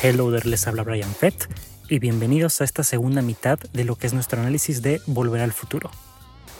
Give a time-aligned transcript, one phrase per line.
[0.00, 1.48] Hello there, les habla Brian Fett
[1.88, 5.50] y bienvenidos a esta segunda mitad de lo que es nuestro análisis de Volver al
[5.50, 5.90] Futuro.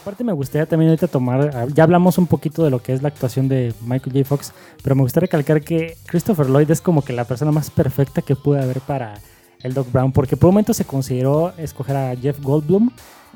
[0.01, 3.01] Aparte me gustaría también ahorita tomar, ah, ya hablamos un poquito de lo que es
[3.01, 4.27] la actuación de Michael J.
[4.27, 4.51] Fox,
[4.83, 8.35] pero me gustaría recalcar que Christopher Lloyd es como que la persona más perfecta que
[8.35, 9.13] puede haber para
[9.61, 12.89] el Doc Brown, porque por un momento se consideró escoger a Jeff Goldblum,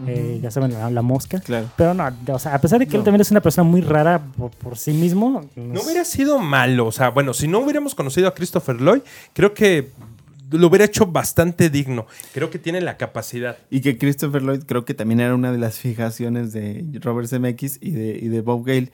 [0.07, 1.39] eh, ya saben, la, la mosca.
[1.39, 1.69] Claro.
[1.77, 3.03] Pero no, o sea, a pesar de que él No.
[3.05, 5.41] también es una persona muy rara por, por sí mismo.
[5.55, 6.87] No hubiera sido malo.
[6.87, 9.01] O sea, bueno, si no hubiéramos conocido a Christopher Lloyd,
[9.33, 9.91] creo que
[10.49, 12.07] lo hubiera hecho bastante digno.
[12.33, 13.57] Creo que tiene la capacidad.
[13.69, 17.77] Y que Christopher Lloyd creo que también era una de las fijaciones de Robert Zemeckis
[17.81, 18.91] y de, y de Bob Gale,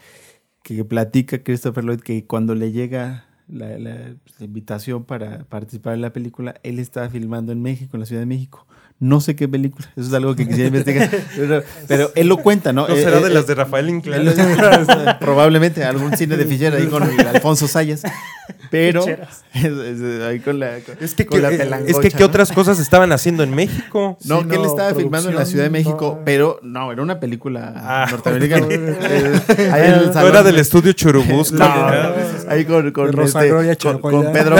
[0.63, 6.01] que platica Christopher Lloyd que cuando le llega la, la- la invitación para participar en
[6.01, 8.67] la película, él estaba filmando en México, en la Ciudad de México.
[9.01, 11.09] No sé qué película, eso es algo que quisiera investigar.
[11.35, 12.85] Pero, pero él lo cuenta, ¿no?
[12.87, 14.27] ¿No Eh, será eh, de las eh, de Rafael Inclán?
[14.27, 14.35] él-
[15.21, 18.01] probablemente algún cine de Fischer ahí con el Alfonso Sayas.
[18.69, 19.05] Pero
[19.53, 22.09] es- es ahí con la, con- Es que, con que- la es- es pelangocha, que
[22.11, 22.25] ¿qué ¿no?
[22.25, 24.17] otras cosas estaban haciendo en México?
[24.25, 26.25] No, Sí, que él no, estaba filmando en la Ciudad de México, no.
[26.25, 28.07] pero no, era una película Ah.
[28.11, 28.67] norteamericana.
[28.69, 31.57] Eh, era de- del estudio Churubusco.
[32.49, 33.49] Ahí con, con, este,
[34.01, 34.55] con, Pedro.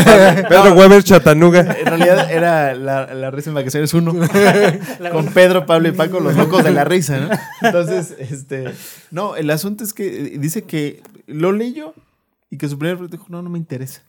[0.48, 1.62] Pedro Weber Chatanuga.
[1.80, 4.14] En realidad era la, la risa en vacaciones uno
[5.12, 7.30] con Pedro, Pablo y Paco, los locos de la risa, ¿no?
[7.62, 8.74] Entonces, este,
[9.12, 11.94] no, el asunto es que eh, dice que lo leyó
[12.50, 14.02] y que su primer proyecto dijo, no, no me interesa.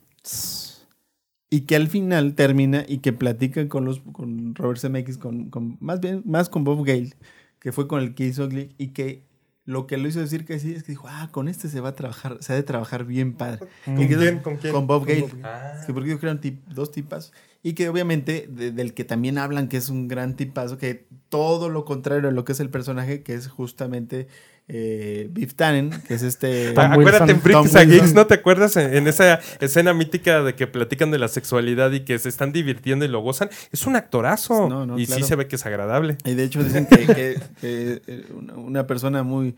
[1.49, 5.77] Y que al final termina y que platica con los con Robert Zemeckis, con, con
[5.79, 7.13] más bien más con Bob Gale,
[7.59, 9.23] que fue con el que hizo Glee, y que
[9.71, 11.89] lo que lo hizo decir que sí es que dijo, ah, con este se va
[11.89, 13.67] a trabajar, se ha de trabajar bien padre.
[13.85, 14.39] ¿Con quién?
[14.39, 14.73] ¿Con quién?
[14.73, 15.27] Con Bob Gale.
[15.43, 15.73] Ah.
[15.85, 17.31] Que porque yo creo tip- dos tipas.
[17.63, 21.69] Y que obviamente de- del que también hablan que es un gran tipazo, que todo
[21.69, 24.27] lo contrario a lo que es el personaje, que es justamente
[24.73, 26.71] eh, Biff Tannen, que es este...
[26.75, 27.89] Tom Ah, Acuérdate en Wilson.
[27.89, 28.13] Geeks.
[28.13, 28.77] ¿no te acuerdas?
[28.77, 32.53] En, en esa escena mítica de que platican de la sexualidad y que se están
[32.53, 33.49] divirtiendo y lo gozan.
[33.71, 34.69] Es un actorazo.
[34.69, 35.21] No, no, y claro.
[35.21, 36.17] sí se ve que es agradable.
[36.23, 39.55] Y de hecho dicen que, que- que, eh, una, persona muy,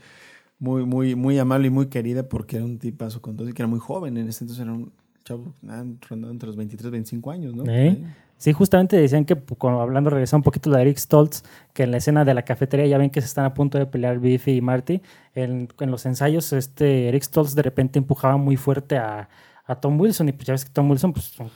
[0.57, 3.61] muy, muy, muy amable y muy querida porque era un tipazo con todo y que
[3.61, 4.17] era muy joven.
[4.17, 4.91] En ese entonces era un
[5.23, 7.63] chavo rondando entre los 23 25 años, ¿no?
[7.67, 8.03] ¿Eh?
[8.43, 11.91] Sí, justamente decían que, pu- cuando hablando, regresando un poquito de Eric Stoltz, que en
[11.91, 14.57] la escena de la cafetería ya ven que se están a punto de pelear Biffy
[14.57, 15.01] y Marty.
[15.33, 19.29] En, en los ensayos, este Eric Stoltz de repente empujaba muy fuerte a,
[19.65, 20.27] a Tom Wilson.
[20.27, 21.47] Y pues ya ves que Tom Wilson, pues, todo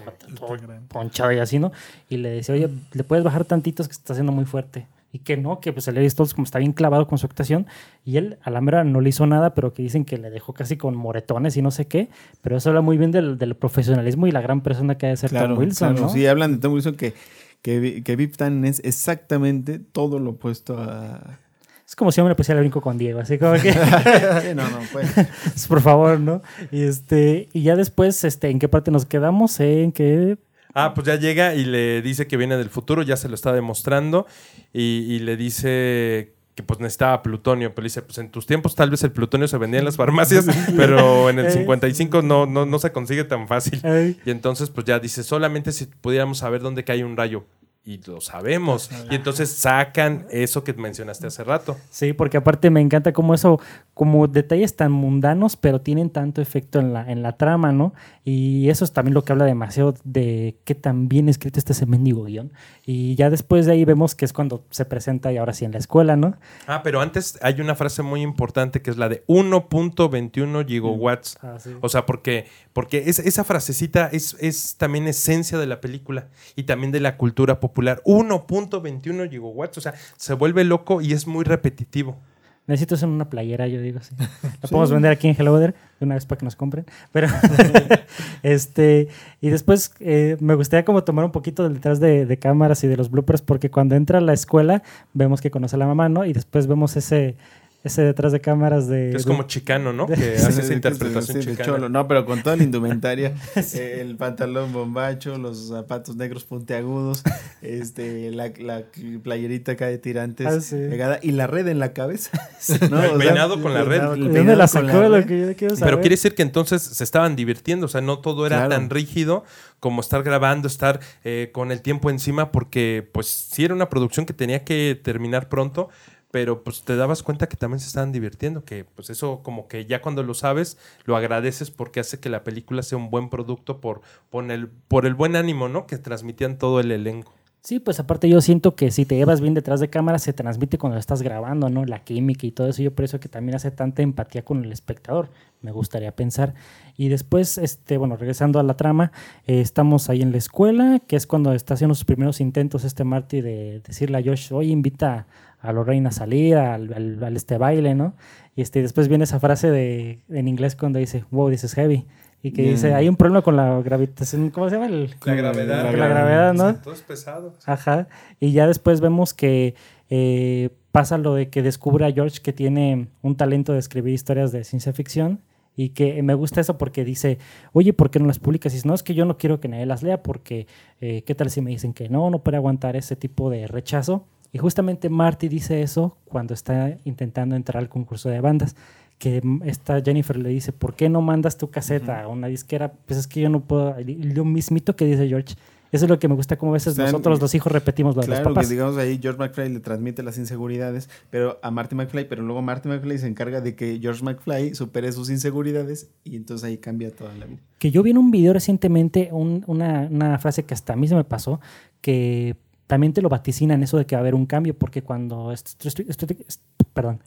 [0.87, 1.73] ponchado y así, ¿no?
[2.07, 4.87] Y le decía, oye, ¿le puedes bajar tantitos que está haciendo muy fuerte?
[5.11, 7.65] Y que no, que pues el Eric Stoltz como está bien clavado con su actuación
[8.03, 10.53] y él a la mera no le hizo nada, pero que dicen que le dejó
[10.53, 12.09] casi con moretones y no sé qué,
[12.41, 15.17] pero eso habla muy bien del, del profesionalismo y la gran persona que ha de
[15.17, 16.07] ser Claro, Tom Wilson, claro.
[16.07, 16.13] ¿no?
[16.13, 17.13] Sí, hablan de Tom Wilson que,
[17.61, 21.39] que, que Biff Tannen es exactamente todo lo opuesto a...
[21.87, 23.71] Es como si yo me pusiera el brinco con Diego, así como que,
[24.41, 25.67] Sí, no, no, pues.
[25.69, 26.41] por favor, ¿no?
[26.69, 29.57] Y, este, y ya después, este, ¿en qué parte nos quedamos?
[29.61, 30.37] En que
[30.79, 33.51] Ah, pues ya llega y le dice que viene del futuro, ya se lo está
[33.51, 34.27] demostrando.
[34.73, 37.73] Y, y le dice que pues necesitaba plutonio.
[37.73, 40.47] Pero dice, pues en tus tiempos tal vez el plutonio se vendía en las farmacias,
[40.75, 43.79] pero en el 55 no, no, no se consigue tan fácil.
[44.25, 47.45] Y entonces, pues ya dice, solamente si pudiéramos saber dónde cae un rayo.
[47.87, 48.89] Y lo sabemos.
[49.09, 51.77] Y entonces sacan eso que mencionaste hace rato.
[51.89, 53.61] Sí, porque aparte me encanta cómo eso,
[53.93, 57.93] como detalles tan mundanos, pero tienen tanto efecto en la, en la trama, ¿no?
[58.25, 61.85] Y eso es también lo que habla demasiado de qué tan bien escrito está ese
[61.85, 62.51] mendigo guion.
[62.85, 65.71] Y ya después de ahí vemos que es cuando se presenta y ahora sí en
[65.71, 66.35] la escuela, ¿no?
[66.67, 71.37] Ah, pero antes hay una frase muy importante que es la de 1.21 gigawatts.
[71.41, 71.73] Ah, sí.
[71.79, 72.47] O sea, porque,
[72.77, 77.17] porque es- esa frasecita es, es también esencia de la película y también de la
[77.17, 78.03] cultura popular.
[78.05, 79.79] 1.21 gigawatts.
[79.79, 82.19] O sea, se vuelve loco y es muy repetitivo.
[82.67, 84.13] Necesito hacer una playera, yo digo así.
[84.61, 86.85] La podemos vender aquí en Hello Weather de una vez para que nos compren.
[87.11, 87.29] Pero,
[88.43, 89.07] este,
[89.41, 92.87] y después eh, me gustaría como tomar un poquito del detrás de, de cámaras y
[92.87, 94.83] de los bloopers, porque cuando entra a la escuela
[95.13, 96.25] vemos que conoce a la mamá, ¿no?
[96.25, 97.37] Y después vemos ese,
[97.87, 99.09] ese detrás de cámaras de.
[99.11, 100.05] Que es de- como chicano, ¿no?
[100.07, 101.65] Que hace esa interpretación chicana.
[101.65, 101.89] cholo.
[101.89, 103.33] No, pero con toda la indumentaria,
[103.73, 107.23] eh, el pantalón bombacho, los zapatos negros puntiagudos,
[107.61, 108.83] este, la, la
[109.23, 110.75] playerita acá de tirantes Ah, sí.
[110.89, 112.31] pegada y la red en la cabeza.
[112.89, 113.03] ¿no?
[113.03, 114.01] El O sea, peinado con la red.
[114.01, 114.99] el ¿De dónde peinado la con sacó?
[115.01, 115.09] red.
[115.09, 115.89] Lo que yo quiero saber.
[115.93, 118.69] Pero quiere decir que entonces se estaban divirtiendo, o sea, no todo era Claro.
[118.71, 119.43] tan rígido
[119.79, 124.25] como estar grabando, estar eh, con el tiempo encima, porque pues sí era una producción
[124.25, 125.89] que tenía que terminar pronto,
[126.37, 129.87] pero pues te dabas cuenta que también se estaban divirtiendo, que pues eso como que
[129.87, 133.81] ya cuando lo sabes, lo agradeces porque hace que la película sea un buen producto
[133.81, 135.87] por, por, el, por el buen ánimo, ¿no?
[135.87, 137.33] Que transmitían todo el elenco.
[137.61, 140.77] Sí, pues aparte yo siento que si te llevas bien detrás de cámara se transmite
[140.77, 141.83] cuando estás grabando, ¿no?
[141.85, 142.81] La química y todo eso.
[142.81, 145.29] Yo por eso que también hace tanta empatía con el espectador,
[145.61, 146.53] me gustaría pensar.
[146.95, 149.11] Y después, este, bueno, regresando a la trama,
[149.47, 153.03] eh, estamos ahí en la escuela, que es cuando está haciendo sus primeros intentos este
[153.03, 155.27] Marty de decirle a Josh, oye, invita
[155.59, 158.13] a Lorraine a salir, al, al, este baile, ¿no?
[158.55, 162.05] Y este, después viene esa frase de, en inglés cuando dice, wow, this is heavy.
[162.43, 164.87] Y que dice, hay un problema con la gravitación, ¿cómo se llama?
[164.89, 165.83] la gravedad.
[165.83, 166.75] La, gravedad, ¿no?
[166.75, 167.53] Todo es pesado.
[167.65, 168.07] Ajá.
[168.39, 169.75] Y ya después vemos que
[170.09, 174.51] eh, pasa lo de que descubre a George que tiene un talento de escribir historias
[174.51, 175.41] de ciencia ficción
[175.75, 177.37] y que me gusta eso porque dice,
[177.73, 178.73] oye, ¿por qué no las publicas?
[178.73, 180.67] Y dice, no, es que yo no quiero que nadie las lea porque,
[181.01, 184.25] eh, ¿qué tal si me dicen que no, no puede aguantar ese tipo de rechazo?
[184.51, 188.75] Y justamente Marty dice eso cuando está intentando entrar al concurso de bandas
[189.17, 192.93] que esta Jennifer le dice, ¿por qué no mandas tu caseta a una disquera?
[192.93, 195.55] Pues es que yo no puedo, lo mismito que dice George.
[195.89, 198.39] Eso es lo que me gusta, como a veces nosotros los hijos repetimos lo claro,
[198.39, 198.67] de los papás.
[198.67, 202.61] que digamos ahí George McFly le transmite las inseguridades pero a Marty McFly, pero luego
[202.61, 207.09] Marty McFly se encarga de que George McFly supere sus inseguridades y entonces ahí cambia
[207.09, 207.61] toda la vida.
[207.79, 211.15] Que yo vi en un video recientemente una, una frase que hasta a mí se
[211.15, 211.61] me pasó,
[212.01, 215.53] que también te lo vaticinan eso de que va a haber un cambio, porque cuando,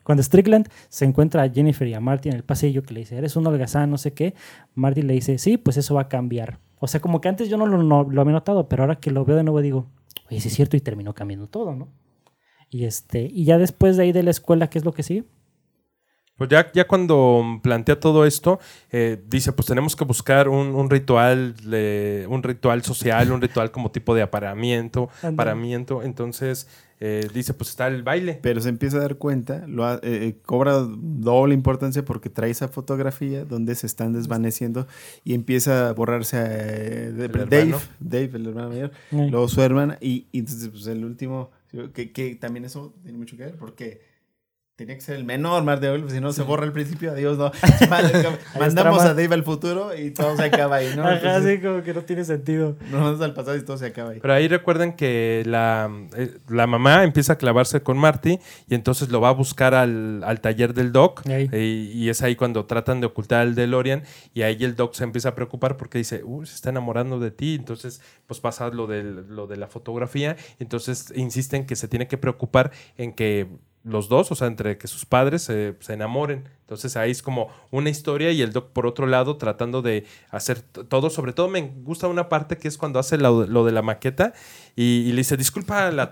[0.02, 3.16] cuando Strickland se encuentra a Jennifer y a Marty en el pasillo que le dice,
[3.16, 4.34] eres un holgazán, no sé qué,
[4.74, 6.58] Marty le dice, sí, pues eso va a cambiar.
[6.78, 9.10] O sea, como que antes yo no lo, no, lo había notado, pero ahora que
[9.10, 9.86] lo veo de nuevo digo,
[10.30, 11.88] oye, sí es cierto, y terminó cambiando todo, ¿no?
[12.70, 15.24] Y, este, y ya después de ahí de la escuela, ¿qué es lo que sigue?
[16.40, 18.60] Pues ya, ya cuando plantea todo esto,
[18.90, 21.54] eh, dice, pues tenemos que buscar un, ritual,
[22.30, 26.02] un ritual social, un ritual como tipo de aparamiento, aparamiento.
[26.02, 26.66] Entonces,
[26.98, 28.38] eh, dice, pues está el baile.
[28.40, 33.44] Pero se empieza a dar cuenta, lo eh, cobra doble importancia porque trae esa fotografía
[33.44, 34.86] donde se están desvaneciendo
[35.24, 40.70] y empieza a borrarse a Dave, Dave, el hermano mayor, luego su hermana, y, entonces
[40.70, 41.50] pues el último,
[41.92, 44.08] que, que también eso tiene mucho que ver porque
[44.80, 47.36] Tenía que ser el menor Mar de pues si no se borra el principio, adiós,
[47.36, 47.52] no.
[48.58, 51.06] Mandamos a Dave al futuro y todo se acaba ahí, ¿no?
[51.06, 52.78] Ajá, sí, como que no tiene sentido.
[52.84, 54.20] Nos mandamos al pasado y todo se acaba ahí.
[54.22, 58.38] Pero ahí recuerden que la, eh, la mamá empieza a clavarse con Marty
[58.68, 61.24] y entonces lo va a buscar al, al taller del Doc.
[61.28, 61.58] Y,
[61.92, 65.28] y, es ahí cuando tratan de ocultar al DeLorean y ahí el Doc se empieza
[65.28, 67.54] a preocupar porque dice, uy, se está enamorando de ti.
[67.54, 70.38] Entonces, pues pasa lo de, lo de la fotografía.
[70.58, 73.46] Entonces insisten que se tiene que preocupar en que
[73.82, 76.48] los dos, o sea, entre que sus padres se, enamoren.
[76.60, 80.60] Entonces ahí es como una historia y el doc por otro lado tratando de hacer
[80.60, 81.10] todo.
[81.10, 84.34] Sobre todo me gusta una parte que es cuando hace lo, de la maqueta
[84.76, 86.10] y, le dice, disculpa la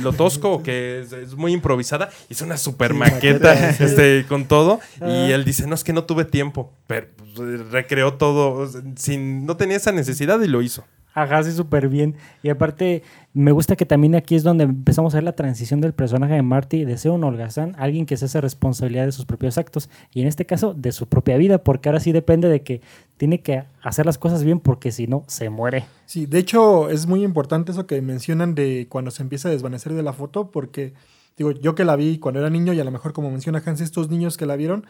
[0.00, 2.10] lo tosco, que es, muy improvisada.
[2.28, 4.80] Y es una super maqueta, este, con todo.
[5.00, 5.34] Y ah.
[5.34, 6.72] él dice, no, es que no tuve tiempo.
[6.86, 10.84] Pero pues, recreó todo, sin, no tenía esa necesidad y lo hizo.
[11.14, 12.16] Ajá, sí, súper bien.
[12.42, 13.02] Y aparte,
[13.34, 16.42] me gusta que también aquí es donde empezamos a ver la transición del personaje de
[16.42, 19.90] Marty de ser un holgazán, alguien que se hace responsabilidad de sus propios actos.
[20.12, 22.80] Y en este caso, de su propia vida, porque ahora sí depende de que
[23.18, 25.84] tiene que hacer las cosas bien, porque si no, se muere.
[26.06, 29.92] Sí, de hecho, es muy importante eso que mencionan de cuando se empieza a desvanecer
[29.92, 30.94] de la foto, porque,
[31.36, 33.80] digo, yo que la vi cuando era niño, y a lo mejor, como menciona Hans,
[33.82, 34.86] estos niños que la vieron,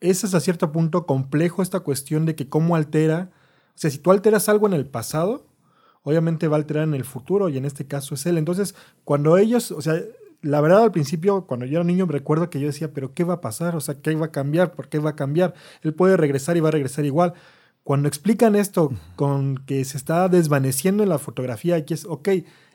[0.00, 3.30] es hasta cierto punto complejo esta cuestión de que cómo altera.
[3.70, 5.47] O sea, si tú alteras algo en el pasado,
[6.02, 8.38] obviamente va a alterar en el futuro y en este caso es él.
[8.38, 8.74] Entonces,
[9.04, 10.00] cuando ellos, o sea,
[10.42, 13.24] la verdad al principio, cuando yo era niño, me recuerdo que yo decía, pero ¿qué
[13.24, 13.76] va a pasar?
[13.76, 14.72] O sea, ¿qué va a cambiar?
[14.72, 15.54] ¿Por qué va a cambiar?
[15.82, 17.34] Él puede regresar y va a regresar igual.
[17.82, 22.28] Cuando explican esto con que se está desvaneciendo en la fotografía, aquí es, ok,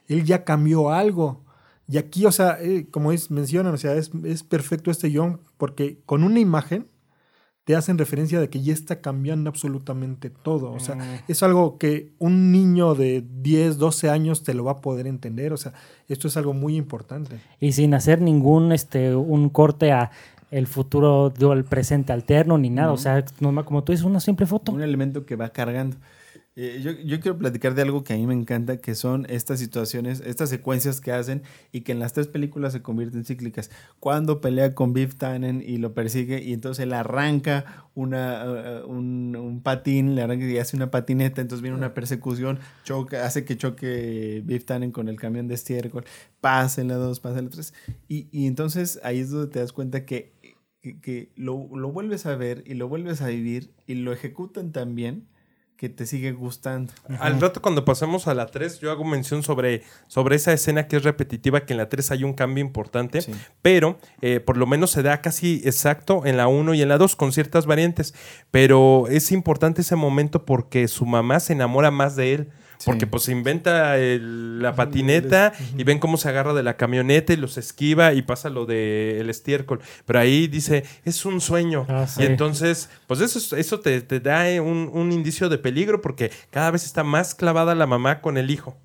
[0.07, 1.43] él ya cambió algo.
[1.87, 5.41] Y aquí, o sea, eh, como es, mencionan, o sea, es, es perfecto este guion
[5.57, 6.87] porque con una imagen
[7.65, 10.71] te hacen referencia de que ya está cambiando absolutamente todo.
[10.73, 11.23] O sea, mm.
[11.29, 15.53] es algo que un niño de 10, 12 años te lo va a poder entender.
[15.53, 15.73] O sea,
[16.09, 17.39] esto es algo muy importante.
[17.59, 20.11] Y sin hacer ningún este, un corte a
[20.51, 22.91] el futuro, el presente alterno ni nada.
[22.91, 23.23] O sea,
[23.65, 24.71] como tú dices, una simple foto.
[24.71, 25.97] Un elemento que va cargando.
[26.55, 29.57] Eh, yo, yo, quiero platicar de algo que a mí me encanta, que son estas
[29.57, 31.41] situaciones, estas secuencias que hacen
[31.71, 33.71] y que en las tres películas se convierten cíclicas.
[33.99, 39.35] Cuando pelea con Biff Tannen y lo persigue y entonces él arranca una, uh, un,
[39.35, 43.57] un, patín, le arranca y hace una patineta, entonces viene una persecución, choca, hace que
[43.57, 46.05] choque Biff Tannen con el camión de estiércol,
[46.39, 47.73] pasa en la dos, pasa en la tres.
[48.07, 50.33] Y, y entonces ahí es donde te das cuenta que,
[50.81, 54.71] que, que lo, lo vuelves a ver y lo vuelves a vivir y lo ejecutan
[54.71, 55.32] también
[55.83, 56.93] que te sigue gustando.
[57.19, 60.95] Al rato cuando pasemos a la 3, yo hago mención sobre, sobre esa escena que
[60.95, 63.19] es repetitiva, que en la 3 hay un cambio importante,
[63.61, 66.97] pero eh, por lo menos se da casi exacto en la 1 y en la
[66.97, 68.13] 2 con ciertas variantes,
[68.49, 72.49] pero es importante ese momento porque su mamá se enamora más de él.
[72.85, 77.33] Porque pues se inventa el- la patineta y ven cómo se agarra de la camioneta
[77.33, 79.79] y los esquiva y pasa lo del estiércol.
[80.05, 81.85] Pero ahí dice, es un sueño.
[81.89, 82.21] Ah, sí.
[82.23, 86.01] Y entonces, pues eso, es- eso te, te da eh, un, un indicio de peligro
[86.01, 88.77] porque cada vez está más clavada la mamá con el hijo.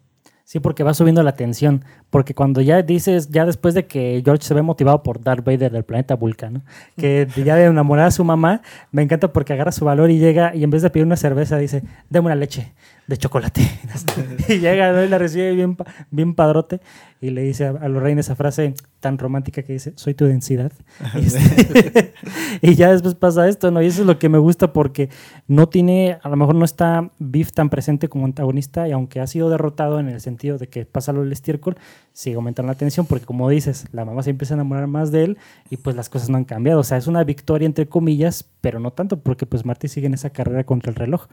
[0.45, 1.85] Sí, porque va subiendo la tensión.
[2.09, 5.71] Porque cuando ya dices, ya después de que George se ve motivado por Darth Vader
[5.71, 6.62] del planeta Vulcano,
[6.97, 10.55] que ya de enamorar a su mamá, me encanta porque agarra su valor y llega
[10.55, 12.73] y en vez de pedir una cerveza dice, deme una leche
[13.09, 13.62] de chocolate.
[14.49, 15.03] y llega ¿no?
[15.03, 15.77] y la recibe bien,
[16.11, 16.81] bien padrote
[17.21, 20.71] y le dice a, a Lorraine esa frase tan romántica que dice, soy tu densidad.
[21.15, 22.12] y, este-
[22.62, 23.83] y ya después pasa esto, ¿no?
[23.83, 25.09] Y eso es lo que me gusta porque
[25.47, 29.27] no tiene, a lo mejor no está Biff tan presente como antagonista y aunque ha
[29.27, 31.77] sido derrotado en el sentido de que pasa lo del estiércol,
[32.12, 35.25] sigue aumentando la tensión porque como dices, la mamá se empieza a enamorar más de
[35.25, 35.38] él
[35.71, 36.81] y pues las cosas no han cambiado.
[36.81, 40.15] O sea, es una victoria entre comillas, pero no tanto porque pues Marty sigue en
[40.15, 41.27] esa carrera contra el reloj.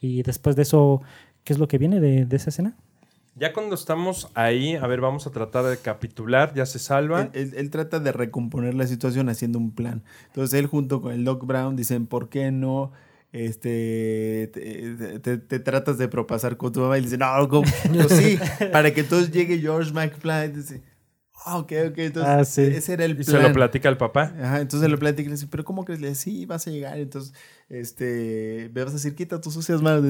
[0.00, 1.02] Y después de eso,
[1.44, 2.76] ¿qué es lo que viene de, de esa escena?
[3.34, 7.22] Ya cuando estamos ahí, a ver, vamos a tratar de capitular, ya se salva.
[7.22, 10.02] Él, él- él trata de recomponer la situación haciendo un plan.
[10.26, 12.90] Entonces él junto con el Doc Brown dicen, ¿por qué no
[13.32, 16.98] este, te, te- te tratas de propasar con tu mamá?
[16.98, 17.66] Y le dicen, no, ¿cómo?
[17.92, 18.38] Pues sí,
[18.72, 20.48] para que entonces llegue George McFly.
[20.52, 20.82] Dice,
[21.48, 21.98] ah, ok, ok.
[21.98, 22.62] Entonces Ah, sí.
[22.62, 23.26] ese era el Y plan.
[23.26, 24.32] se lo platica al papá.
[24.40, 26.00] Ajá, entonces le platica y le dice, pero ¿cómo crees?
[26.00, 26.98] Le dice, sí, vas a llegar.
[26.98, 27.32] Entonces,
[27.68, 30.04] este, me vas a decir, quita tus sucias manos.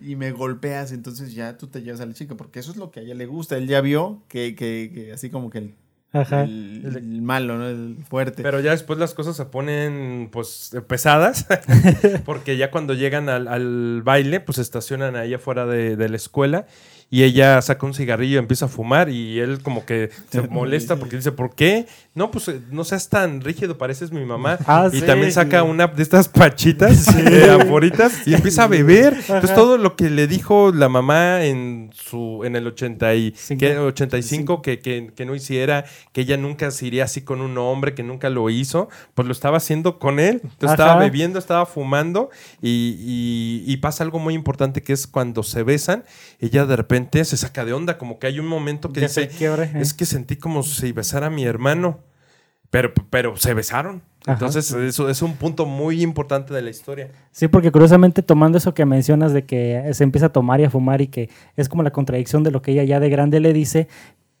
[0.00, 2.90] Y me golpeas, entonces ya tú te llevas a la chica, porque eso es lo
[2.90, 3.56] que a ella le gusta.
[3.56, 5.74] Él ya vio que, que, que así como que el,
[6.12, 6.44] Ajá.
[6.44, 7.68] el, el malo, ¿no?
[7.68, 8.42] El fuerte.
[8.42, 11.46] Pero ya después las cosas se ponen pues pesadas,
[12.24, 16.16] porque ya cuando llegan al, al baile, pues se estacionan ahí afuera de, de la
[16.16, 16.66] escuela
[17.10, 20.96] y ella saca un cigarrillo y empieza a fumar y él como que se molesta
[20.96, 21.86] porque dice, ¿por qué?
[22.14, 24.58] No, pues eh, no seas tan rígido, pareces mi mamá.
[24.66, 25.06] Ah, y sí.
[25.06, 29.14] también saca una de estas pachitas, de anforitas, y empieza a beber.
[29.14, 33.34] Entonces todo lo que le dijo la mamá en su en el 80 y.
[33.58, 33.78] ¿qué?
[33.78, 37.94] 85 que, que, que no hiciera, que ella nunca se iría así con un hombre,
[37.94, 40.40] que nunca lo hizo, pues lo estaba haciendo con él.
[40.42, 40.72] Entonces Ajá.
[40.74, 45.62] estaba bebiendo, estaba fumando y, y- y pasa algo muy importante que es cuando se
[45.62, 46.04] besan,
[46.40, 49.28] ella de repente se saca de onda, como que hay un momento que Ya dice,
[49.28, 49.80] quiebre, eh.
[49.80, 52.00] es que sentí como si besara a mi hermano,
[52.70, 54.02] pero, pero se besaron.
[54.22, 54.32] Ajá.
[54.32, 57.10] Entonces eso es un punto muy importante de la historia.
[57.30, 60.70] Sí, porque curiosamente tomando eso que mencionas de que se empieza a tomar y a
[60.70, 63.52] fumar y que es como la contradicción de lo que ella ya de grande le
[63.52, 63.88] dice,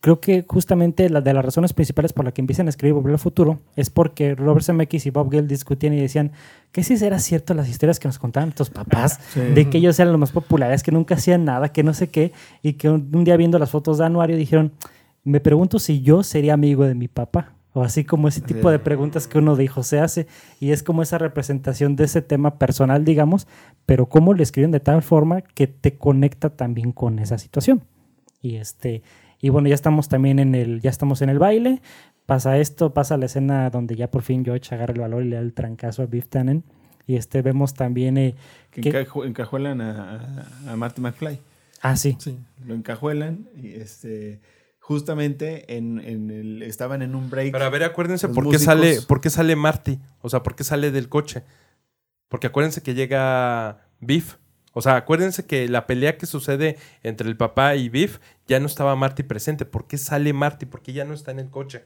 [0.00, 3.12] creo que justamente la de las razones principales por la que empiezan a escribir Volver
[3.14, 6.32] al Futuro es porque Robert Zemeckis y Bob Gale discutían y decían
[6.72, 9.40] que si era cierto las historias que nos contaban nuestros papás, Sí.
[9.40, 12.32] de que ellos eran los más populares, que nunca hacían nada, que no sé qué,
[12.62, 14.72] y que un, un día viendo las fotos de anuario dijeron,
[15.24, 17.54] me pregunto si yo sería amigo de mi papá.
[17.74, 20.26] O así como ese tipo de preguntas que uno de hijo se hace.
[20.58, 23.46] Y es como esa representación de ese tema personal, digamos,
[23.86, 27.84] pero cómo lo escriben de tal forma que te conecta también con esa situación.
[28.40, 29.02] Y este,
[29.40, 31.80] y bueno, ya estamos también en el, ya estamos en el baile.
[32.26, 35.36] Pasa esto, pasa la escena donde ya por fin George agarra el valor y le
[35.36, 36.64] da el trancazo a Biff Tannen.
[37.06, 38.34] Y este vemos también eh,
[38.70, 41.38] que que- encajo- encajuelan a, a, a Marty McFly.
[41.80, 42.38] ah sí, Sí.
[42.66, 44.40] Lo encajuelan y este
[44.78, 47.52] justamente en, en el, estaban en un break.
[47.52, 50.54] Pero a ver, acuérdense por qué músicos- sale, por qué sale Marty, o sea, por
[50.56, 51.44] qué sale del coche.
[52.28, 54.36] Porque acuérdense que llega Biff.
[54.78, 58.66] O sea, acuérdense que la pelea que sucede entre el papá y Biff ya no
[58.66, 59.64] estaba Marty presente.
[59.64, 60.66] ¿Por qué sale Marty?
[60.66, 61.84] ¿Por qué ya no está en el coche?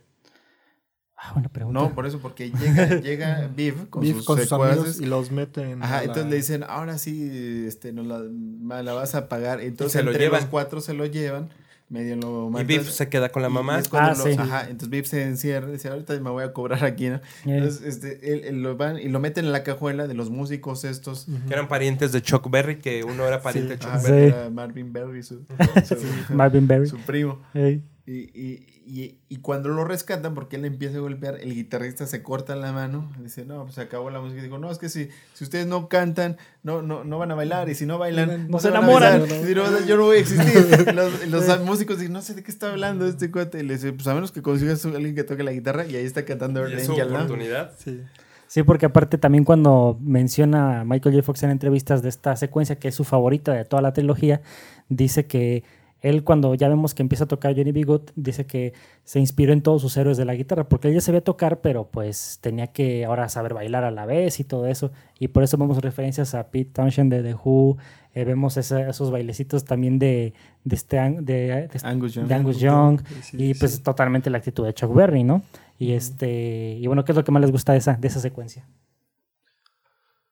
[1.17, 1.81] ah, buena pregunta.
[1.81, 4.79] no, por eso, porque llega, llega Biff con Beef sus con sus secuaces.
[4.79, 5.83] amigos y los meten.
[5.83, 9.61] Ajá, la- entonces le dicen, ahora sí, este, nos la, la vas a pagar.
[9.61, 10.41] Entonces se lo entre llevan.
[10.41, 11.49] los cuatro se lo llevan,
[11.93, 12.67] medio lo Y matan.
[12.67, 13.77] Biff se queda con la Y- mamá.
[13.77, 14.37] y es cuando Ah, lo- sí.
[14.39, 17.17] Ajá, entonces Biff se encierra y dice, ahorita me voy a cobrar aquí, ¿no?
[17.17, 20.31] Eh, Entonces, este, él, él lo van y lo meten en la cajuela de los
[20.31, 21.29] músicos estos.
[21.29, 21.47] Ujú.
[21.47, 24.11] Que eran parientes de Chuck Berry, que uno era pariente de Chuck Ajá, Sí.
[24.11, 24.27] Berry.
[24.29, 25.45] era Marvin Berry, su,
[26.29, 26.87] su- Marvin Berry.
[26.89, 27.39] su primo.
[27.55, 32.05] Eh, Y, y, y, y cuando lo rescatan, porque él empieza a golpear, el guitarrista
[32.07, 33.13] se corta la mano.
[33.21, 34.41] Dice, no, pues se acabó la música.
[34.41, 37.37] Y digo, no, es que si, si ustedes no cantan, no, no, no van a
[37.37, 37.69] bailar.
[37.69, 39.23] Y si no bailan, No se van a enamoran.
[39.23, 39.39] besar.
[39.57, 40.93] No, yo no voy a existir.
[40.95, 43.61] Los, los músicos dicen, no sé de qué está hablando este cuate.
[43.61, 45.87] Y le dice, pues a menos que consigas a alguien que toque la guitarra.
[45.87, 47.73] Y ahí está cantando Y es su oportunidad.
[47.79, 48.01] Sí.
[48.49, 51.25] Sí, porque aparte también cuando menciona a Michael J.
[51.25, 54.43] Fox en entrevistas de esta secuencia, que es su favorita de toda la trilogía,
[54.91, 55.63] dice que
[56.03, 57.85] él cuando ya vemos que empieza a tocar Johnny B.
[57.85, 61.01] Good, dice que se inspiró en todos sus héroes de la guitarra, porque él ya
[61.01, 64.91] sabía tocar, pero pues tenía que ahora saber bailar a la vez y todo eso.
[65.19, 67.79] Y por eso vemos referencias a Pete Townshend de The Who,
[68.15, 72.27] eh, vemos esa- esos bailecitos también de, de, este, Ang- de, de- Angus Young.
[72.27, 73.01] de Angus Young.
[73.23, 73.83] Sí, y pues sí.
[73.83, 75.43] totalmente la actitud de Chuck Berry, ¿no?
[75.79, 78.21] Y este y bueno, ¿qué es lo que más les gusta de esa, de esa
[78.21, 78.67] secuencia?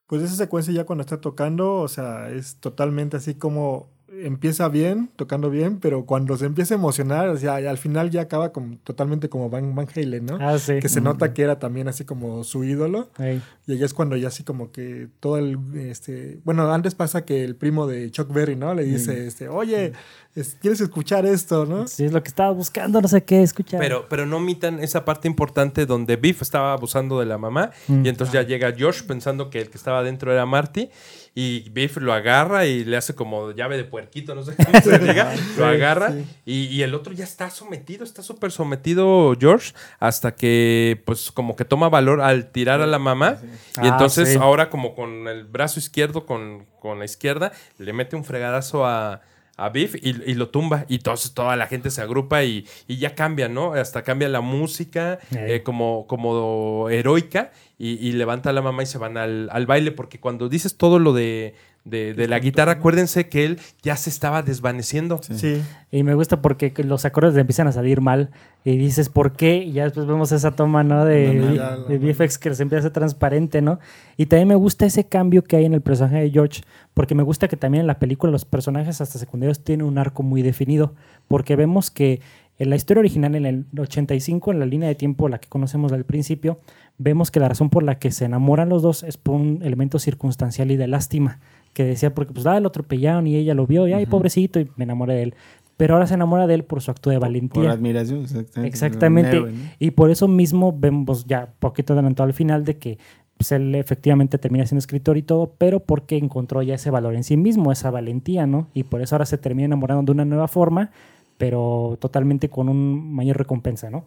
[0.07, 3.89] Pues esa secuencia ya cuando está tocando, o sea, es totalmente así como
[4.25, 8.23] empieza bien, tocando bien, pero cuando se empieza a emocionar, o sea, al final ya
[8.23, 10.39] acaba como, totalmente como Van, Van Halen, ¿no?
[10.41, 10.79] Ah, sí.
[10.81, 13.11] Que se nota que era también así como su ídolo.
[13.19, 17.45] Y ahí es cuando ya así como que todo el, este, bueno, antes pasa que
[17.45, 18.75] el primo de Chuck Berry, ¿no?
[18.75, 19.93] Le dice, este, oye,
[20.35, 21.87] es- ¿quieres escuchar esto, no?
[21.89, 23.81] Sí, es lo que estaba buscando, no sé qué, escuchar.
[23.81, 28.07] Pero, pero no omitan esa parte importante donde Biff estaba abusando de la mamá Mm.
[28.07, 30.89] y entonces ya llega Josh pensando que el que estaba dentro era Marty
[31.35, 34.99] y Biff lo agarra y le hace como llave de puerquito, no sé cómo se
[34.99, 36.13] diga, lo agarra
[36.45, 41.57] y, y el otro ya está sometido, está súper sometido George hasta que pues como
[41.57, 43.39] que toma valor al tirar a la mamá
[43.83, 44.39] y Ah, entonces sí.
[44.41, 49.21] ahora como con el brazo izquierdo con, con la izquierda le mete un fregadazo a
[49.65, 50.87] a Biff y, y lo tumba.
[50.89, 53.75] Y entonces toda la gente se agrupa y, y ya cambia, ¿no?
[53.75, 58.87] Hasta cambia la música eh, como, como heroica y, y levanta a la mamá y
[58.87, 59.93] se van al, al baile.
[59.93, 61.55] Porque cuando dices todo lo de,
[61.91, 65.21] de, de la guitarra, acuérdense que él ya se estaba desvaneciendo.
[65.23, 65.63] Sí.
[65.91, 68.31] Y me gusta porque los acordes le empiezan a salir mal.
[68.65, 69.57] Y dices, ¿por qué?
[69.57, 71.05] Y ya después vemos esa toma, ¿no?
[71.05, 73.81] De, No, no, ya, de VFX que se empieza a hacer transparente, ¿no?
[74.17, 76.63] Y también me gusta ese cambio que hay en el personaje de George.
[76.95, 80.23] Porque me gusta que también en la película los personajes hasta secundarios tienen un arco
[80.23, 80.95] muy definido.
[81.27, 82.21] Porque vemos que
[82.61, 85.93] en la historia original, en el 85, en la línea de tiempo, la que conocemos
[85.93, 86.61] al principio,
[86.99, 89.99] vemos que la razón por la que se enamoran los dos es por un elemento
[89.99, 91.41] circunstancial y de lástima.
[91.73, 94.69] Que decía, porque pues, ah, lo atropellaron y ella lo vio, y ay, pobrecito, y
[94.77, 95.35] me enamoré de él.
[95.77, 97.71] Pero ahora se enamora de él por su acto de Por valentía.
[97.71, 98.69] admiración, exactamente.
[98.69, 99.37] Exactamente.
[99.37, 99.59] Héroe, ¿no?
[99.79, 102.99] Y por eso mismo vemos ya poquito adelantado al final de que
[103.41, 107.25] pues, él efectivamente termina siendo escritor y todo, pero porque encontró ya ese valor en
[107.25, 108.69] sí mismo, esa valentía, ¿no?
[108.75, 110.91] Y por eso ahora se termina enamorando de una nueva forma,
[111.39, 114.05] pero totalmente con un mayor recompensa, ¿no?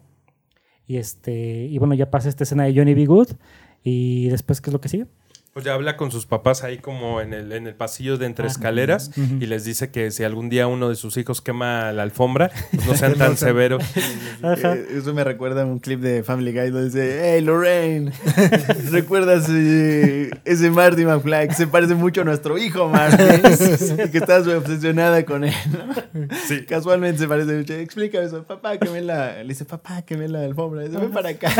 [0.86, 3.06] Y este y bueno, ya pasa esta escena de Johnny B.
[3.06, 3.30] Good
[3.82, 5.06] y después ¿qué es lo que sigue?
[5.54, 8.48] Pues ya habla con sus papás ahí como en el, en el pasillo de entre
[8.48, 12.50] escaleras y les dice que si algún día uno de sus hijos quema la alfombra,
[12.72, 13.80] pues no sean tan severos.
[14.42, 14.74] Ajá.
[14.74, 18.10] Eh, Eso me recuerda a un clip de Family Guy donde dice, hey Lorraine,
[18.90, 23.22] ¿recuerdas eh, ese Marty McFly que se parece mucho a nuestro hijo Marty?
[24.06, 25.54] y que estás obsesionada con él.
[25.70, 26.26] ¿no?
[26.48, 26.64] Sí.
[26.66, 27.74] Casualmente se parece mucho.
[27.74, 29.42] Explica eso, papá, queme la...
[29.44, 30.82] Le dice, papá, queme la alfombra.
[30.82, 31.52] Dice, ven para acá.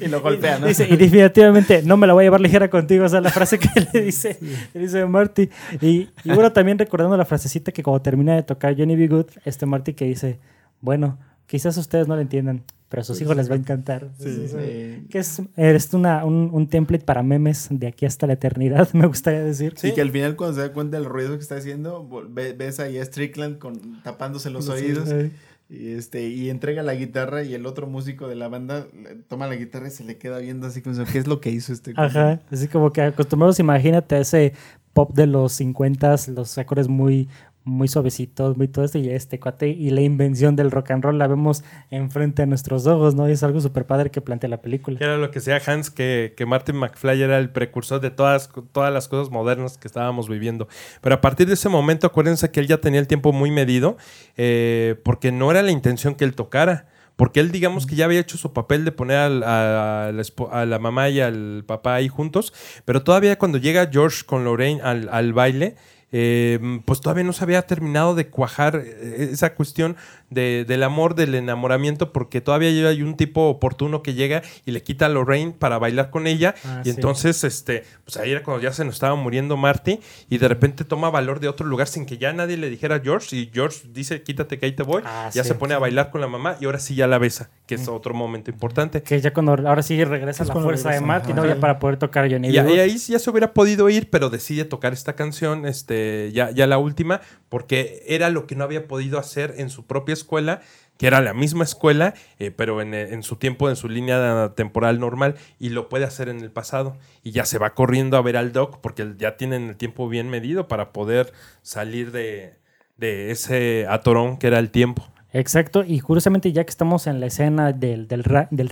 [0.00, 0.66] y lo golpea, ¿no?
[0.66, 3.68] Dice, y definitivamente no me la voy a llevar ligera contigo, esa la frase que
[3.92, 4.38] le dice,
[4.74, 5.48] le dice Marty.
[5.80, 9.08] Y, y bueno, también recordando la frasecita que cuando termina de tocar Johnny B.
[9.08, 10.38] Good, este Marty que dice,
[10.80, 14.08] bueno, quizás ustedes no lo entiendan, pero a sus hijos les va a encantar.
[14.18, 15.06] Sí, Sí, sí.
[15.10, 19.06] Que es, es una, un, un template para memes de aquí hasta la eternidad, me
[19.06, 19.74] gustaría decir.
[19.82, 22.98] Y que al final cuando se da cuenta del ruido que está haciendo, ves ahí
[22.98, 25.10] a Strickland con, tapándose los oídos.
[25.10, 25.30] Eh,
[25.70, 28.86] Y, este, y entrega la guitarra y el otro músico de la banda
[29.28, 31.74] toma la guitarra y se le queda viendo así como, ¿qué es lo que hizo
[31.74, 31.92] este?
[31.94, 34.54] Ajá, así como que acostumbrados, imagínate ese
[34.94, 37.28] pop de los 50 los acordes muy,
[37.68, 41.18] muy suavecitos, muy todo esto, y este cuate, y la invención del rock and roll
[41.18, 43.28] la vemos enfrente de nuestros ojos, ¿no?
[43.28, 44.98] Y es algo súper padre que plantea la película.
[45.00, 48.92] Era lo que decía Hans, que, que Martin McFly era el precursor de todas, todas
[48.92, 50.68] las cosas modernas que estábamos viviendo.
[51.00, 53.96] Pero a partir de ese momento, acuérdense que él ya tenía el tiempo muy medido,
[54.36, 56.88] eh, porque no era la intención que él tocara.
[57.16, 60.12] Porque él, digamos que ya había hecho su papel de poner a, a
[60.52, 62.54] a la mamá y al papá ahí juntos,
[62.84, 65.74] pero todavía cuando llega George con Lorraine al, al baile,
[66.10, 69.96] eh, pues todavía no se había terminado de cuajar eh, esa cuestión
[70.30, 74.82] de- del amor, del enamoramiento, porque todavía hay un tipo oportuno que llega y le
[74.82, 76.54] quita a Lorraine para bailar con ella.
[76.64, 76.94] Ah, y sí.
[76.94, 80.84] entonces, este, pues ahí era cuando ya se nos estaba muriendo Marty y de repente
[80.84, 83.36] toma valor de otro lugar sin que ya nadie le dijera a George.
[83.36, 85.02] Y George dice, quítate que ahí te voy.
[85.04, 85.48] Ah, ya sí.
[85.48, 87.86] se pone a bailar con la mamá y ahora sí ya la besa, que es
[87.88, 89.02] otro momento importante.
[89.02, 91.44] Que ya cuando, ahora sí regresa Es la fuerza de Marty, ¿no?
[91.44, 94.64] Ya para poder tocar Johnny Y, ahí sí ya se hubiera podido ir, pero decide
[94.64, 95.97] tocar esta canción, este,
[96.32, 100.12] ya, ya la última, porque era lo que no había podido hacer en su propia
[100.12, 100.60] escuela,
[100.96, 104.98] que era la misma escuela, eh, pero en, en su tiempo, en su línea temporal
[104.98, 106.96] normal, y lo puede hacer en el pasado.
[107.22, 110.28] Y ya se va corriendo a ver al Doc, porque ya tienen el tiempo bien
[110.28, 111.32] medido para poder
[111.62, 112.54] salir de,
[112.96, 115.06] de ese atorón que era el tiempo.
[115.32, 118.70] Exacto, y curiosamente ya que estamos en la escena del, del, del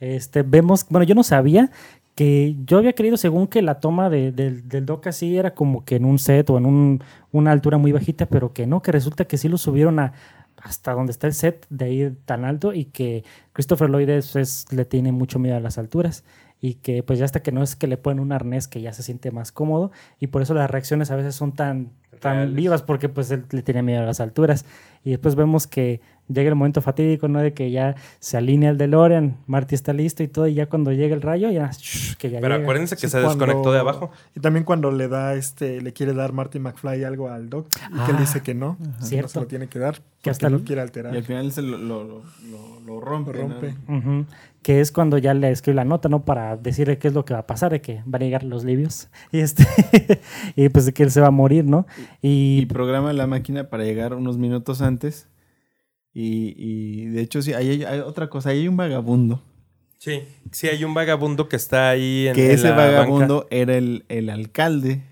[0.00, 1.70] este, vemos, bueno, yo no sabía
[2.16, 5.84] que yo había creído según que la toma de- del, del dock así era como
[5.84, 8.90] que en un set o en un- una altura muy bajita, pero que no, que
[8.90, 10.12] resulta que sí lo subieron a
[10.62, 14.66] hasta donde está el set de ahí tan alto y que Christopher Lloyd es, es-
[14.72, 16.24] le tiene mucho miedo a las alturas
[16.60, 18.92] y que pues ya hasta que no es que le ponen un arnés que ya
[18.94, 22.54] se siente más cómodo y por eso las reacciones a veces son tan, tan Reales.
[22.54, 24.64] vivas porque pues él le tiene miedo a las alturas
[25.06, 27.38] y después vemos que llega el momento fatídico, ¿no?
[27.40, 30.90] De que ya se alinea el DeLorean, Marty está listo y todo y ya cuando
[30.92, 32.64] llega el rayo ya, shh, que ya Pero llega.
[32.64, 34.10] acuérdense que Sí, se cuando- desconectó de abajo.
[34.34, 38.04] Y también cuando le da este, le quiere dar Marty McFly algo al Doc y
[38.04, 38.76] que él Ah, dice que no,
[39.08, 41.14] que no se lo tiene que dar, Que hasta el- quiere Y alterar.
[41.14, 43.32] al final se lo, lo, lo, lo- lo rompe.
[43.34, 43.54] Lo ¿no?
[43.60, 43.74] rompe.
[43.88, 44.26] Ujú.
[44.62, 46.24] Que es cuando ya le escribe la nota, ¿no?
[46.24, 48.64] Para decirle qué es lo que va a pasar, de que van a llegar los
[48.64, 49.08] libios.
[49.30, 49.64] Y este
[50.56, 51.86] y pues de que él se va a morir, ¿no?
[52.20, 54.95] Y Y, programa la máquina para llegar unos minutos antes.
[56.12, 58.50] Y, y de hecho, sí, ahí hay, hay otra cosa.
[58.50, 59.42] Ahí hay un vagabundo.
[59.98, 63.76] Sí, sí, hay un vagabundo que está ahí en, que en ese la vagabundo era
[63.76, 65.02] el, el alcalde.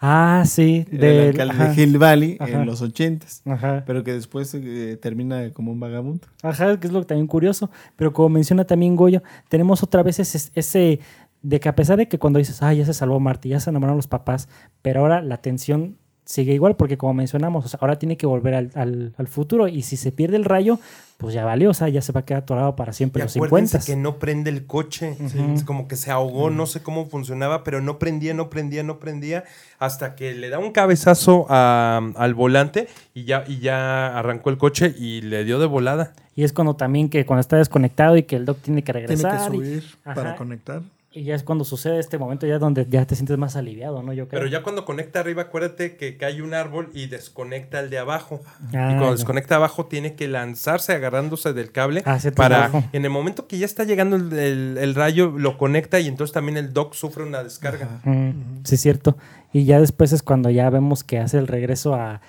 [0.00, 2.50] ah, sí, del- alcalde ajá, de Hill Valley Ajá.
[2.60, 3.42] en los ochentas.
[3.44, 3.84] Ajá.
[3.86, 6.26] Pero que después eh, termina como un vagabundo.
[6.42, 7.70] Ajá, que es lo que también curioso.
[7.96, 11.00] Pero como menciona también Goyo, tenemos otra vez ese, ese
[11.42, 13.70] de que a pesar de que cuando dices, ah, ya se salvó Marty, ya se
[13.70, 14.48] enamoraron los papás,
[14.82, 18.54] pero ahora la tensión sigue igual, porque como mencionamos, o sea, ahora tiene que volver
[18.54, 20.78] al, al- al futuro y si se pierde el rayo,
[21.18, 23.36] pues ya valió, o sea, ya se va a quedar atorado para siempre Y los
[23.36, 23.86] acuérdense 50.
[23.86, 25.16] que no prende el coche.
[25.54, 28.98] Es como que se ahogó, no sé cómo funcionaba, pero no prendía, no prendía, no
[28.98, 29.44] prendía,
[29.78, 34.58] hasta que le da un cabezazo a- al volante y ya, y ya arrancó el
[34.58, 36.12] coche y le dio de volada.
[36.34, 39.06] Y es cuando también que cuando está desconectado y que el doc tiene que Tiene
[39.06, 39.50] regresar.
[39.50, 40.36] que y- subir para Ajá.
[40.36, 40.82] conectar.
[41.16, 44.12] Y, ya es cuando sucede este momento ya donde ya te sientes más aliviado, ¿no?
[44.12, 44.40] Yo creo.
[44.40, 48.40] Pero ya cuando conecta arriba, acuérdate que cae un árbol y desconecta el de abajo.
[48.66, 49.10] Ah, y cuando ya.
[49.12, 52.66] desconecta abajo, tiene que lanzarse agarrándose del cable Ah, para.
[52.66, 52.84] abajo.
[52.92, 56.32] En el momento que ya está llegando el, el- el rayo, lo conecta y entonces
[56.34, 58.00] también el dock sufre una descarga.
[58.04, 58.30] Mm,
[58.64, 59.16] Sí, es cierto.
[59.52, 62.20] Y ya después es cuando ya vemos que hace el regreso a-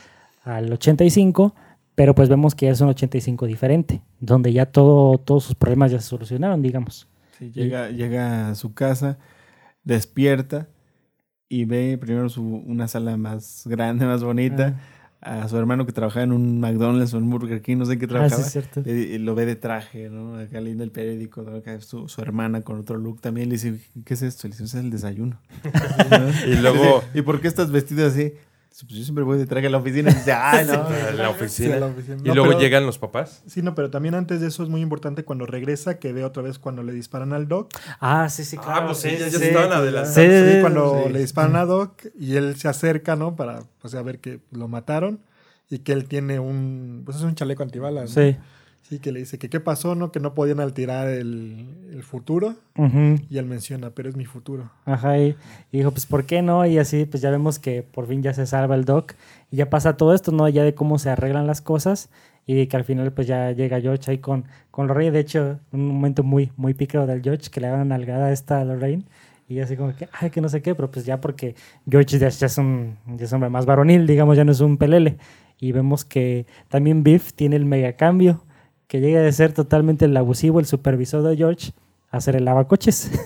[0.46, 1.54] al 85,
[1.96, 5.92] pero pues vemos que ya es un 85 diferente, donde ya todo, todos sus problemas
[5.92, 7.08] ya se solucionaron, digamos.
[7.38, 9.18] Sí, llega, llega a su casa,
[9.84, 10.68] despierta
[11.50, 14.80] y ve primero su, una sala más grande, más bonita.
[15.20, 18.00] A su hermano que trabajaba en un McDonald's o en Burger King, no sé en
[18.00, 18.42] qué Ah, sí, trabajaba.
[18.44, 18.82] es cierto.
[18.86, 20.36] Le- y lo ve de traje, ¿no?
[20.38, 21.58] Acá leyendo el periódico, ¿no?
[21.58, 24.48] Acá su, su hermana con otro look también le dice, ¿qué es esto?
[24.48, 25.40] Le dice, "Ese es el desayuno.
[26.48, 27.02] Y luego.
[27.16, 28.34] ¿y por qué estás vestido así?
[28.86, 30.12] Pues yo siempre voy de traje a la oficina.
[30.12, 30.74] Y dice, ay, no.
[30.86, 31.68] a la oficina.
[31.68, 32.18] Sí, a la oficina.
[32.24, 33.42] Y No, luego pero- llegan los papás.
[33.48, 36.44] Sí, no, pero también antes de eso es muy importante cuando regresa que ve otra
[36.44, 37.72] vez cuando le disparan al Doc.
[38.00, 38.86] Ah, sí, sí, Ah, claro.
[38.88, 39.38] pues sí, ya- ya sí.
[39.38, 40.22] se estaban adelantando.
[40.22, 41.14] Sí, Sí, sí, cuando sí.
[41.14, 43.36] le disparan a Doc y él se acerca, ¿no?
[43.36, 45.20] Para pues, a ver que lo mataron
[45.70, 48.16] y que él tiene un, pues es un chaleco antibalas.
[48.16, 48.36] ¿no?
[48.88, 49.00] Sí.
[49.00, 50.12] Que le dice que qué pasó, ¿no?
[50.12, 52.56] Que no podían alterar el, el futuro.
[52.78, 53.16] Ujú.
[53.30, 54.72] Y él menciona, pero es mi futuro.
[54.86, 55.36] Ajá, y,
[55.72, 56.66] y dijo, pues, ¿por qué no?
[56.66, 59.16] Y así, pues ya vemos que por fin ya se salva el Doc.
[59.52, 60.48] Y ya pasa todo esto, ¿no?
[60.48, 62.10] Ya de cómo se arreglan las cosas.
[62.46, 65.12] Y que al final, pues ya llega George ahí con, con Lorraine.
[65.12, 68.32] De hecho, un momento muy, muy pícaro del George, que le dan una nalgada a
[68.32, 69.04] esta Lorraine.
[69.50, 71.56] Y así como que, ay, que no sé qué, pero pues ya porque
[71.90, 74.78] George ya, ya es un, ya es hombre más varonil, digamos, ya no es un
[74.78, 75.18] pelele.
[75.60, 78.44] Y vemos que también Biff tiene el mega cambio,
[78.88, 81.72] que llega de ser totalmente el abusivo, el supervisor de George,
[82.10, 83.12] a ser el lavacoches.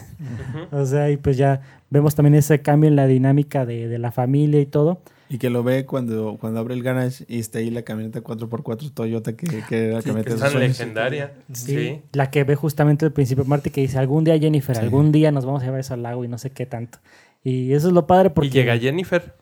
[0.71, 4.12] O sea, y pues ya vemos también ese cambio en la dinámica de, de la
[4.12, 5.02] familia y todo.
[5.30, 8.91] Y que lo ve cuando, cuando abre el garage y está ahí la camioneta 4x4
[8.93, 10.60] Toyota, que, que era la Sí, camioneta que sueños.
[10.80, 11.34] legendaria.
[11.54, 12.02] Sí.
[12.13, 14.82] La que ve justamente al principio Marty que dice, algún día Jennifer, Sí.
[14.82, 17.00] algún día nos vamos a llevar eso al lago y no sé qué tanto.
[17.43, 18.47] Y eso es lo padre porque...
[18.50, 19.34] Y llega Jennifer.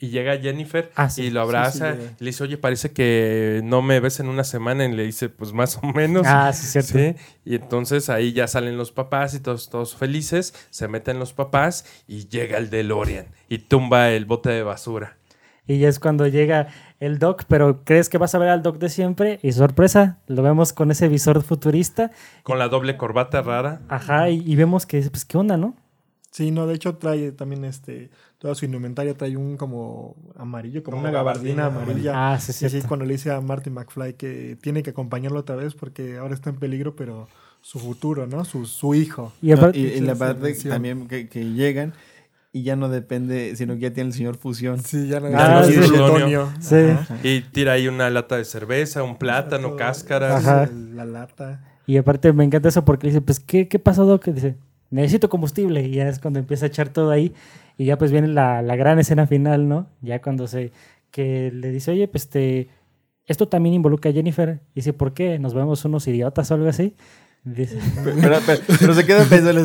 [0.00, 1.24] Y llega Jennifer Ah, sí.
[1.24, 1.94] y lo abraza.
[1.94, 4.84] Sí, sí, y le dice, oye, parece que no me ves en una semana.
[4.84, 6.22] Y le dice, pues más o menos.
[6.26, 6.92] Ah, sí, cierto.
[6.92, 11.32] Sí, y entonces ahí ya salen los papás y todos, todos felices, se meten los
[11.32, 15.16] papás y llega el DeLorean y tumba el bote de basura.
[15.66, 16.68] Y ya es cuando llega
[17.00, 20.42] el Doc, pero crees que vas a ver al Doc de siempre y sorpresa, lo
[20.42, 22.10] vemos con ese visor futurista.
[22.44, 23.82] Con la doble corbata rara.
[23.88, 25.76] Ajá, y, y vemos que, pues, ¿qué onda, no?
[26.30, 30.96] Sí, no, de hecho trae también este, toda su indumentaria trae un como amarillo, como,
[30.98, 32.32] Como una gabardina gabardina amarilla.
[32.34, 35.56] Ah, sí, Y así cuando le dice a Marty McFly que tiene que acompañarlo otra
[35.56, 37.28] vez porque ahora está en peligro, pero
[37.60, 38.44] su futuro, ¿no?
[38.44, 39.32] Su, su hijo.
[39.42, 41.92] Y No, aparte- y, y la parte también que, que llegan
[42.52, 44.80] y ya no depende, sino que ya tiene el señor Fusión.
[44.82, 45.80] Sí, ya no Ah, es sí.
[45.90, 46.48] plutonio.
[46.60, 46.76] Sí.
[47.24, 50.46] Y tira ahí una lata de cerveza, un plátano, cáscaras.
[50.46, 50.70] Ajá.
[50.94, 51.64] La lata.
[51.86, 54.24] Y aparte me encanta eso porque dice, pues, ¿qué, qué pasó, Doc?
[54.26, 54.56] Dice,
[54.90, 55.82] necesito combustible.
[55.86, 57.32] Y ya es cuando empieza a echar todo ahí.
[57.76, 59.88] Y ya pues viene la, la gran escena final, ¿no?
[60.02, 60.72] Ya cuando se...
[61.10, 62.68] Que le dice, oye, pues, te...
[63.26, 64.60] Esto también involucra a Jennifer.
[64.74, 65.38] Y dice, ¿por qué?
[65.38, 66.94] ¿Nos vemos unos idiotas o algo así?
[67.44, 69.64] Dice, Pero, pero- se queda pensando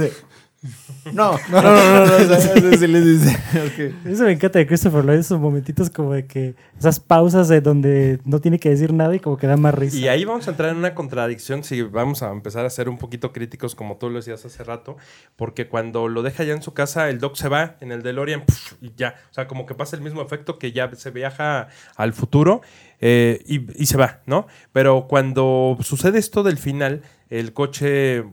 [1.14, 3.38] No, no, no, no, no, eso sí les dice.
[3.52, 4.08] ok.
[4.08, 8.20] Eso me encanta de Christopher Lloyd, esos momentitos como de que esas pausas de donde
[8.24, 9.98] no tiene que decir nada y como que da más risa.
[9.98, 12.98] Y ahí vamos a entrar en una contradicción si vamos a empezar a ser un
[12.98, 14.96] poquito críticos, como tú lo decías hace rato,
[15.36, 18.46] porque cuando lo deja ya en su casa, el Doc se va en el DeLorean
[18.46, 18.74] ¡puf!
[18.82, 19.16] y ya.
[19.30, 22.62] O sea, como que pasa el mismo efecto que ya se viaja al futuro
[23.02, 24.48] eh, y, y se va, ¿no?
[24.72, 28.24] Pero cuando sucede esto del final, el coche.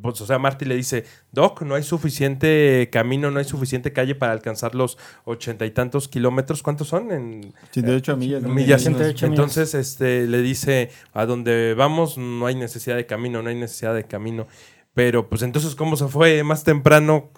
[0.00, 4.14] Pues, o sea, Marty le dice, Doc, no hay suficiente camino, no hay suficiente calle
[4.14, 6.62] para alcanzar los ochenta y tantos kilómetros.
[6.62, 7.10] ¿Cuántos son?
[7.10, 8.42] En, 88 millas.
[8.42, 8.48] ¿no?
[8.48, 8.82] millas.
[8.82, 9.22] 88 millas.
[9.22, 13.94] Entonces, este, le dice, a donde vamos no hay necesidad de camino, no hay necesidad
[13.94, 14.46] de camino.
[14.94, 17.30] Pero, pues entonces, ¿cómo se fue más temprano?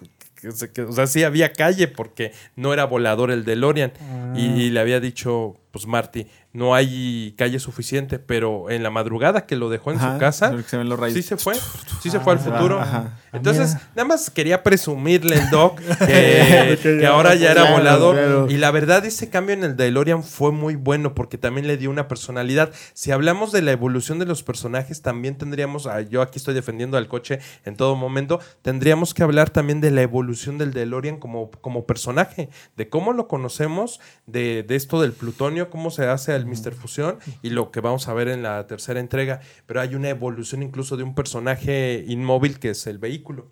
[0.87, 3.93] O sea, sí había calle porque no era volador el DeLorean.
[4.01, 4.33] Ah.
[4.35, 9.47] Y, y le había dicho, pues Marty, no hay calle suficiente, pero en la madrugada
[9.47, 11.15] que lo dejó en Ajá, su casa, porque se ven los rayos.
[11.15, 11.55] sí se fue,
[11.99, 12.79] sí se fue al Ah, futuro.
[12.79, 13.17] ajá.
[13.33, 13.87] Entonces, Mira.
[13.95, 18.15] nada más quería presumirle el Doc que, que ahora ya era volador.
[18.15, 18.47] claro.
[18.51, 21.89] Y la verdad, ese cambio en el DeLorean fue muy bueno porque también le dio
[21.89, 22.71] una personalidad.
[22.93, 26.97] Si hablamos de la evolución de los personajes, también tendríamos, ah, yo aquí estoy defendiendo
[26.97, 31.49] al coche en todo momento, tendríamos que hablar también de la evolución del DeLorean como,
[31.49, 36.45] como personaje, de cómo lo conocemos, de, de esto del plutonio, cómo se hace al
[36.45, 36.73] Mr.
[36.73, 39.39] Fusión y lo que vamos a ver en la tercera entrega.
[39.65, 43.47] Pero hay una evolución incluso de un personaje inmóvil que es el vehículo.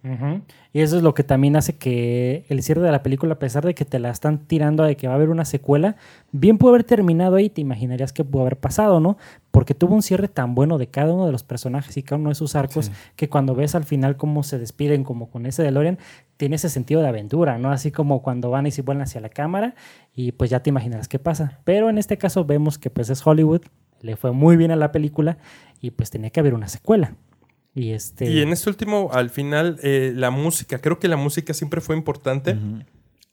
[0.73, 3.65] Y eso es lo que también hace que el cierre de la película, a pesar
[3.65, 5.95] de que te la están tirando de que va a haber una secuela,
[6.31, 9.17] bien pudo haber terminado ahí, te imaginarías que pudo haber pasado, ¿no?
[9.51, 12.29] Porque tuvo un cierre tan bueno de cada uno de los personajes y cada uno
[12.29, 12.91] de sus arcos Sí.
[13.17, 15.97] que cuando ves al final cómo se despiden como con ese DeLorean,
[16.37, 17.69] tiene ese sentido de aventura, ¿no?
[17.71, 19.75] Así como cuando van y se vuelan hacia la cámara
[20.13, 21.59] y pues ya te imaginarás qué pasa.
[21.63, 23.61] Pero en este caso vemos que pues es Hollywood,
[24.01, 25.37] le fue muy bien a la película
[25.79, 27.15] y pues tenía que haber una secuela.
[27.73, 28.29] Y este...
[28.29, 31.95] Y en este último, al final, eh, la música, creo que la música siempre fue
[31.95, 32.57] importante.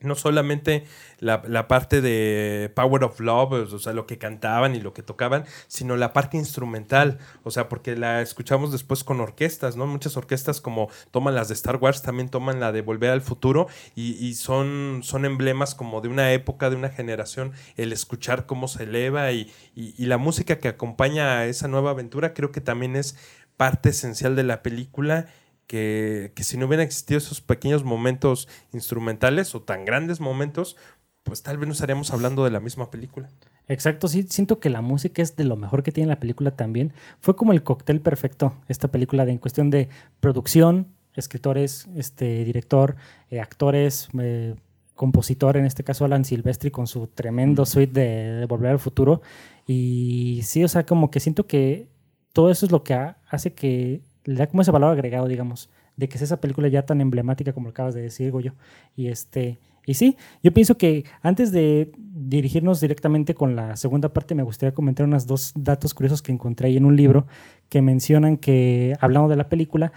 [0.00, 0.84] No solamente
[1.18, 5.02] la, la parte de Power of Love, o sea, lo que cantaban y lo que
[5.02, 7.18] tocaban, sino la parte instrumental.
[7.42, 9.88] O sea, porque la escuchamos después con orquestas, ¿no?
[9.88, 13.66] Muchas orquestas como toman las de Star Wars, también toman la de Volver al Futuro
[13.96, 18.68] y, y son, son emblemas como de una época, de una generación, el escuchar cómo
[18.68, 22.60] se eleva y, y- y la música que acompaña a esa nueva aventura creo que
[22.60, 23.16] también es
[23.56, 25.26] parte esencial de la película
[25.68, 30.76] que, que si no hubieran existido esos pequeños momentos instrumentales o tan grandes momentos,
[31.22, 33.28] pues tal vez no estaríamos hablando de la misma película.
[33.68, 36.92] Exacto, sí, siento que la música es de lo mejor que tiene la película también.
[37.20, 42.96] Fue como el cóctel perfecto, esta película de, en cuestión de producción, escritores, este, director,
[43.30, 44.54] eh, actores, eh,
[44.94, 49.20] compositor, en este caso Alan Silvestri con su tremendo suite de, de Volver al Futuro.
[49.66, 51.88] Y sí, o sea, como que siento que
[52.32, 55.70] todo eso es lo que ha- hace que le da como ese valor agregado, digamos,
[55.96, 58.52] de que es esa película ya tan emblemática como lo acabas de decir, Goyo.
[58.94, 64.34] Y este, y sí, yo pienso que antes de dirigirnos directamente con la segunda parte,
[64.34, 67.26] me gustaría comentar unos dos datos curiosos que encontré ahí en un libro
[67.70, 69.92] que mencionan que, hablando de la película,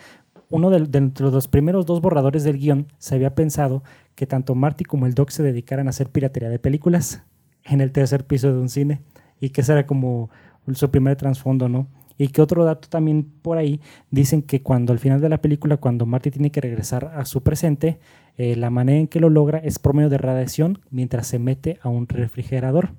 [0.49, 3.83] uno de, de los primeros dos borradores del guion se había pensado
[4.15, 7.21] que tanto Marty como el Doc se dedicaran a hacer piratería de películas
[7.65, 9.01] en el tercer piso de un cine
[9.41, 10.29] y que ese era como
[10.73, 11.87] su primer trasfondo, ¿no?
[12.21, 13.81] Y que otro dato también por ahí
[14.11, 17.41] dicen que cuando al final de la película, cuando Marty tiene que regresar a su
[17.41, 17.97] presente,
[18.37, 21.79] eh, la manera en que lo logra es por medio de radiación mientras se mete
[21.81, 22.89] a un refrigerador.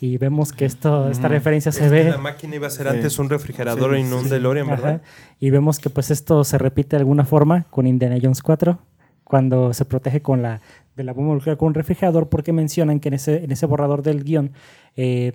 [0.00, 2.10] Y vemos que esto, esta referencia se Es que ve.
[2.10, 2.96] La máquina iba a ser Sí.
[2.96, 4.30] antes un refrigerador Sí, y no un sí.
[4.30, 4.94] DeLorean, ¿verdad?
[4.94, 5.02] Ajá.
[5.40, 8.78] Y vemos que pues esto se repite de alguna forma con Indiana Jones 4,
[9.24, 10.60] cuando se protege con la,
[10.96, 14.02] de la bomba nuclear con un refrigerador, porque mencionan que en ese, en ese borrador
[14.02, 14.52] del guion,
[14.96, 15.32] eh,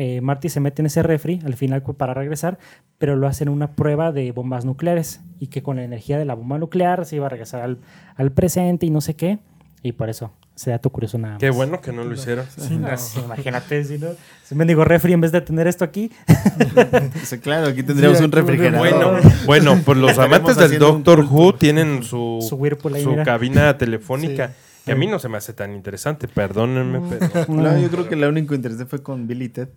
[0.00, 2.56] eh, Marty se mete en ese refri al final para regresar,
[2.98, 6.24] pero lo hace en una prueba de bombas nucleares y que con la energía de
[6.24, 7.78] la bomba nuclear se iba a regresar al,
[8.14, 9.40] al presente y no sé qué.
[9.82, 11.40] Y por eso, ese dato curioso nada más.
[11.40, 12.46] Qué bueno que no lo hicieron.
[12.56, 12.88] Sí, no.
[12.96, 14.10] Sí, imagínate, si no,
[14.44, 16.12] si me digo refri en vez de tener esto aquí.
[17.42, 18.78] Claro, aquí tendríamos Sí, un refrigerador.
[18.78, 21.26] Bueno, bueno, pues los amantes del Doctor.
[21.28, 24.52] Who tienen su, Su cabina telefónica.
[24.88, 27.08] Que a mí no se me hace tan interesante, perdónenme, Mm.
[27.10, 29.68] pero No, yo creo que la único interés fue con Billy Ted.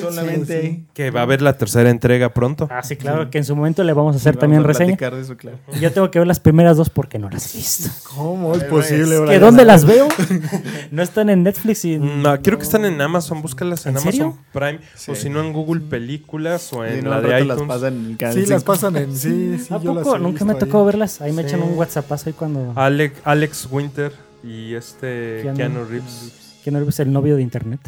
[0.00, 0.84] Solamente sí, sí.
[0.94, 2.68] que va a haber la tercera entrega pronto.
[2.70, 4.86] Ah, sí, claro, que en su momento le vamos a hacer Vamos también a reseña.
[4.96, 5.58] platicar de eso, claro.
[5.80, 7.88] Yo tengo que ver las primeras dos porque no las he visto.
[8.14, 9.14] ¿Cómo es posible?
[9.14, 9.40] es ¿Que Brian?
[9.40, 10.08] dónde las veo?
[10.90, 11.98] No están en Netflix y...
[11.98, 14.38] No, creo que están en Amazon, búscalas en, ¿En Amazon serio?
[14.52, 15.10] Prime Sí.
[15.10, 17.46] o si no en Google Películas o en no, la de iTunes.
[17.58, 19.16] las pasan en Sí, las pasan en.
[19.16, 20.18] Sí, sí, ¿A yo las poco?
[20.18, 20.86] Nunca me tocó ahí.
[20.86, 21.20] verlas.
[21.20, 22.72] Ahí me echan un WhatsApp ahí cuando...
[22.76, 26.32] Alex, Alex Winter y este Keanu- Keanu, Reeves.
[26.64, 27.80] Que no es el novio de internet.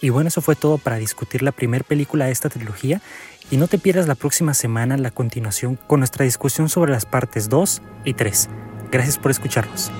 [0.00, 3.00] Y bueno, eso fue todo para discutir la primera película de esta trilogía
[3.50, 7.48] y no te pierdas la próxima semana la continuación con nuestra discusión sobre las partes
[7.48, 8.48] 2 y 3.
[8.90, 9.90] Gracias por escucharnos.